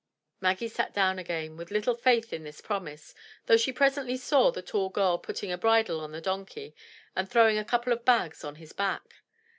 Maggie 0.41 0.67
sat 0.67 0.95
down 0.95 1.19
again 1.19 1.57
with 1.57 1.69
little 1.69 1.93
faith 1.93 2.33
in 2.33 2.43
this 2.43 2.59
promise, 2.59 3.13
though 3.45 3.55
she 3.55 3.71
presently 3.71 4.17
saw 4.17 4.49
the 4.49 4.63
tall 4.63 4.89
girl 4.89 5.19
putting 5.19 5.51
a 5.51 5.59
bridle 5.59 5.99
on 5.99 6.11
the 6.11 6.19
donkey, 6.19 6.73
and 7.15 7.29
throwing 7.29 7.59
a 7.59 7.63
couple 7.63 7.93
of 7.93 8.03
bags 8.03 8.43
on 8.43 8.55
his 8.55 8.73
back. 8.73 9.17